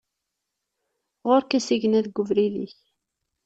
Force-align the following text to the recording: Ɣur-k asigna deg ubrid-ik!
Ɣur-k 1.27 1.51
asigna 1.57 1.99
deg 2.05 2.17
ubrid-ik! 2.21 2.75